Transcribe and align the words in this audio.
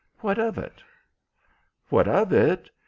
What 0.21 0.39
of 0.39 0.57
it?" 0.57 0.81
"What 1.89 2.07
of 2.07 2.33
it? 2.33 2.71